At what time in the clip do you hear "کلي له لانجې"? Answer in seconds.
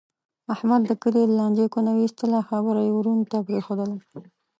1.01-1.67